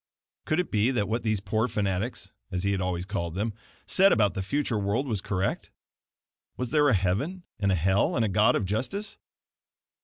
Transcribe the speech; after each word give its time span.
Could 0.45 0.59
it 0.59 0.71
be 0.71 0.89
that 0.89 1.07
what 1.07 1.21
these 1.21 1.41
poor 1.41 1.67
fanatics, 1.67 2.33
as 2.49 2.63
he 2.63 2.71
had 2.71 2.81
always 2.81 3.05
called 3.05 3.35
them, 3.35 3.53
said 3.85 4.11
about 4.11 4.33
the 4.33 4.41
future 4.41 4.79
world 4.79 5.05
was 5.07 5.21
correct? 5.21 5.69
Was 6.57 6.71
there 6.71 6.89
a 6.89 6.95
heaven, 6.95 7.43
and 7.59 7.71
a 7.71 7.75
hell, 7.75 8.15
and 8.15 8.25
a 8.25 8.27
God 8.27 8.55
of 8.55 8.65
justice? 8.65 9.19